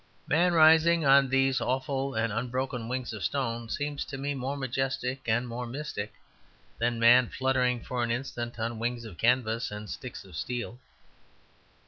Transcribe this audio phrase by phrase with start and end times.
[0.25, 5.21] Man rising on these awful and unbroken wings of stone seems to me more majestic
[5.27, 6.11] and more mystic
[6.79, 10.79] than man fluttering for an instant on wings of canvas and sticks of steel.